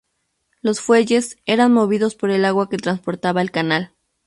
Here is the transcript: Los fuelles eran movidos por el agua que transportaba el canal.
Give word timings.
Los 0.63 0.81
fuelles 0.81 1.37
eran 1.45 1.73
movidos 1.75 2.15
por 2.15 2.31
el 2.31 2.43
agua 2.45 2.69
que 2.69 2.77
transportaba 2.77 3.39
el 3.43 3.51
canal. 3.51 3.93